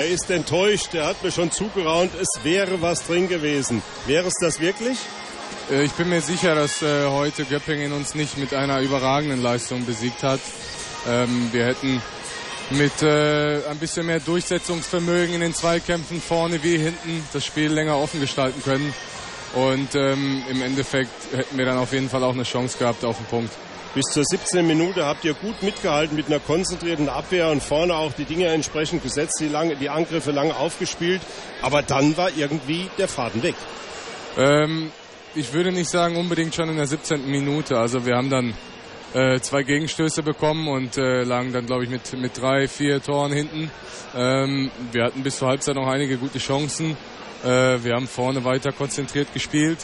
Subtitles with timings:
[0.00, 3.82] Er ist enttäuscht, er hat mir schon zugeraunt, es wäre was drin gewesen.
[4.06, 4.96] Wäre es das wirklich?
[5.72, 9.84] Äh, ich bin mir sicher, dass äh, heute Göppingen uns nicht mit einer überragenden Leistung
[9.86, 10.38] besiegt hat.
[11.08, 12.00] Ähm, wir hätten
[12.70, 17.98] mit äh, ein bisschen mehr Durchsetzungsvermögen in den Zweikämpfen vorne wie hinten das Spiel länger
[17.98, 18.94] offen gestalten können.
[19.54, 23.16] Und ähm, im Endeffekt hätten wir dann auf jeden Fall auch eine Chance gehabt auf
[23.16, 23.52] den Punkt.
[23.94, 24.66] Bis zur 17.
[24.66, 29.02] Minute habt ihr gut mitgehalten mit einer konzentrierten Abwehr und vorne auch die Dinge entsprechend
[29.02, 31.22] gesetzt, die, lange, die Angriffe lang aufgespielt.
[31.62, 33.54] Aber dann war irgendwie der Faden weg.
[34.36, 34.92] Ähm,
[35.34, 37.30] ich würde nicht sagen unbedingt schon in der 17.
[37.30, 37.78] Minute.
[37.78, 38.54] Also wir haben dann
[39.14, 43.32] äh, zwei Gegenstöße bekommen und äh, lagen dann, glaube ich, mit, mit drei, vier Toren
[43.32, 43.70] hinten.
[44.14, 46.96] Ähm, wir hatten bis zur Halbzeit noch einige gute Chancen.
[47.44, 49.78] Äh, wir haben vorne weiter konzentriert gespielt,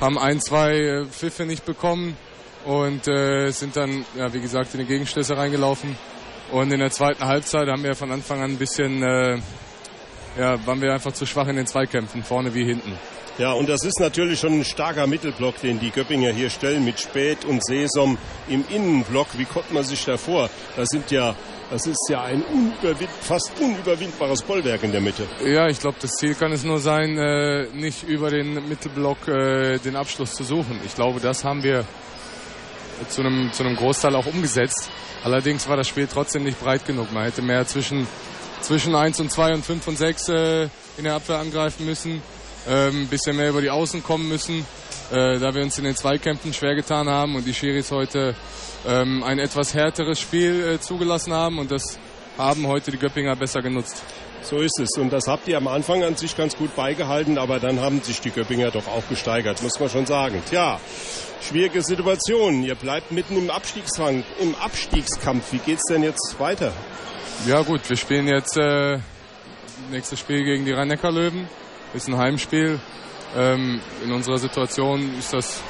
[0.00, 2.16] haben ein, zwei äh, Pfiffe nicht bekommen
[2.64, 5.96] und äh, sind dann, ja, wie gesagt, in die Gegenstöße reingelaufen.
[6.50, 9.38] Und in der zweiten Halbzeit haben wir von Anfang an ein bisschen, äh,
[10.38, 12.92] ja, waren wir einfach zu schwach in den Zweikämpfen, vorne wie hinten.
[13.38, 16.98] Ja, und das ist natürlich schon ein starker Mittelblock, den die Göppinger hier stellen mit
[16.98, 18.16] Spät und Sesom
[18.48, 19.26] im Innenblock.
[19.36, 20.48] Wie kommt man sich da vor?
[20.74, 21.34] Das sind ja
[21.70, 25.26] das ist ja ein unüberwind, fast unüberwindbares Bollwerk in der Mitte.
[25.44, 29.78] Ja, ich glaube, das Ziel kann es nur sein, äh, nicht über den Mittelblock äh,
[29.78, 30.78] den Abschluss zu suchen.
[30.84, 31.84] Ich glaube, das haben wir
[33.08, 34.90] zu einem, zu einem Großteil auch umgesetzt.
[35.24, 37.12] Allerdings war das Spiel trotzdem nicht breit genug.
[37.12, 38.06] Man hätte mehr zwischen,
[38.66, 40.62] zwischen 1 und 2 und 5 und 6 äh,
[40.98, 42.20] in der Abwehr angreifen müssen.
[42.66, 44.66] Ein ähm, bisschen mehr über die Außen kommen müssen,
[45.12, 48.34] äh, da wir uns in den Zweikämpfen schwer getan haben und die Schiris heute
[48.84, 51.96] ähm, ein etwas härteres Spiel äh, zugelassen haben und das
[52.36, 54.02] haben heute die Göppinger besser genutzt.
[54.42, 54.90] So ist es.
[54.98, 58.20] Und das habt ihr am Anfang an sich ganz gut beigehalten, aber dann haben sich
[58.20, 60.42] die Göppinger doch auch gesteigert, muss man schon sagen.
[60.48, 60.80] Tja,
[61.40, 62.64] schwierige Situation.
[62.64, 64.24] Ihr bleibt mitten im Abstiegskampf.
[64.40, 65.52] Im Abstiegskampf.
[65.52, 66.72] Wie geht's denn jetzt weiter?
[67.44, 68.98] Ja gut, wir spielen jetzt äh,
[69.90, 71.46] nächstes Spiel gegen die Rhein-Neckar-Löwen.
[71.94, 72.80] Ist ein Heimspiel.
[73.36, 75.60] Ähm, in unserer Situation ist das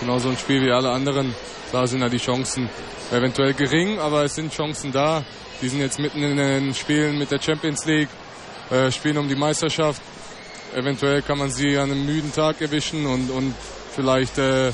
[0.00, 1.34] genauso ein Spiel wie alle anderen.
[1.70, 2.70] Da sind ja die Chancen
[3.12, 5.22] eventuell gering, aber es sind Chancen da.
[5.60, 8.08] Die sind jetzt mitten in den Spielen mit der Champions League,
[8.70, 10.00] äh, spielen um die Meisterschaft.
[10.74, 13.54] Eventuell kann man sie an einem müden Tag erwischen und, und
[13.94, 14.72] vielleicht äh,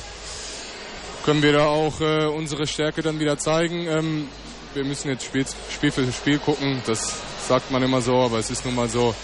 [1.25, 3.87] können wir da auch äh, unsere Stärke dann wieder zeigen.
[3.89, 4.29] Ähm,
[4.75, 6.83] wir müssen jetzt Spiel, Spiel für Spiel gucken.
[6.87, 7.15] Das
[7.47, 9.15] sagt man immer so, aber es ist nun mal so.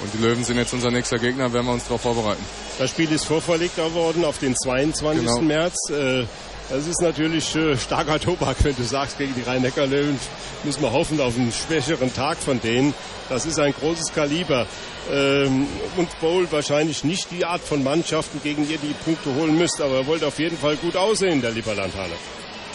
[0.00, 2.44] Und die Löwen sind jetzt unser nächster Gegner, werden wir uns darauf vorbereiten.
[2.78, 5.24] Das Spiel ist vorverlegt worden auf den 22.
[5.24, 5.40] Genau.
[5.40, 5.90] März.
[5.90, 6.24] Äh,
[6.70, 10.18] das ist natürlich äh, starker Tobak, wenn du sagst, gegen die Rhein-Neckar-Löwen
[10.64, 12.94] müssen wir hoffen auf einen schwächeren Tag von denen.
[13.28, 14.66] Das ist ein großes Kaliber.
[15.10, 15.66] Ähm,
[15.96, 19.80] und Bowl wahrscheinlich nicht die Art von Mannschaften, gegen die ihr die Punkte holen müsst,
[19.80, 22.14] aber ihr wollt auf jeden Fall gut aussehen in der Lieberlandhalle.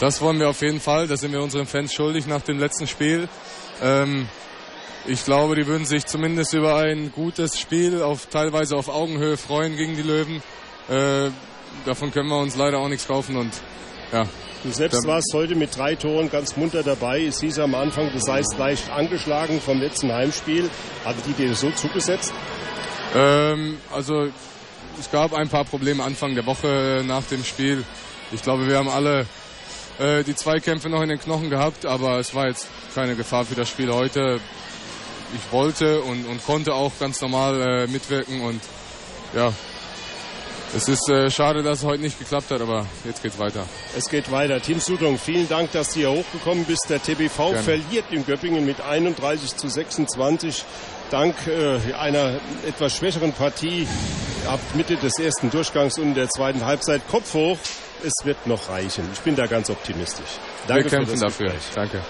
[0.00, 1.08] Das wollen wir auf jeden Fall.
[1.08, 3.28] Das sind wir unseren Fans schuldig nach dem letzten Spiel.
[3.82, 4.28] Ähm,
[5.06, 9.76] ich glaube, die würden sich zumindest über ein gutes Spiel auf teilweise auf Augenhöhe freuen
[9.76, 10.42] gegen die Löwen.
[10.88, 11.30] Äh,
[11.84, 13.52] davon können wir uns leider auch nichts kaufen und
[14.12, 14.26] ja.
[14.64, 17.24] Du selbst warst heute mit drei Toren ganz munter dabei.
[17.24, 20.68] Es hieß am Anfang, du seist leicht angeschlagen vom letzten Heimspiel.
[21.04, 22.32] Hatten die dir so zugesetzt?
[23.14, 24.28] Ähm, also
[24.98, 27.84] es gab ein paar Probleme Anfang der Woche nach dem Spiel.
[28.32, 29.26] Ich glaube, wir haben alle
[29.98, 33.54] äh, die Zweikämpfe noch in den Knochen gehabt, aber es war jetzt keine Gefahr für
[33.54, 34.40] das Spiel heute
[35.34, 38.60] ich wollte und, und konnte auch ganz normal äh, mitwirken und
[39.34, 39.52] ja,
[40.74, 43.64] es ist äh, schade, dass es heute nicht geklappt hat, aber jetzt geht's weiter.
[43.96, 44.60] Es geht weiter.
[44.60, 46.86] Team Sudong, vielen Dank, dass du hier hochgekommen bist.
[46.90, 47.62] Der TBV Gerne.
[47.62, 50.64] verliert in Göppingen mit 31 zu 26.
[51.10, 53.88] Dank äh, einer etwas schwächeren Partie
[54.46, 57.00] ab Mitte des ersten Durchgangs und der zweiten Halbzeit.
[57.08, 57.58] Kopf hoch,
[58.04, 59.04] es wird noch reichen.
[59.12, 60.38] Ich bin da ganz optimistisch.
[60.66, 61.52] Danke Wir kämpfen dafür.
[61.74, 62.00] Danke.